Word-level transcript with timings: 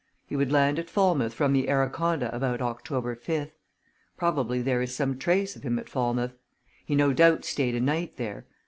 He 0.25 0.35
would 0.35 0.51
land 0.51 0.79
at 0.79 0.89
Falmouth 0.89 1.31
from 1.31 1.53
the 1.53 1.67
Araconda 1.69 2.33
about 2.33 2.59
October 2.59 3.15
5th. 3.15 3.51
Probably 4.17 4.59
there 4.59 4.81
is 4.81 4.95
some 4.95 5.19
trace 5.19 5.55
of 5.55 5.61
him 5.61 5.77
at 5.77 5.87
Falmouth. 5.89 6.33
He 6.83 6.95
no 6.95 7.13
doubt 7.13 7.45
stayed 7.45 7.75
a 7.75 7.79
night 7.81 8.17
there. 8.17 8.47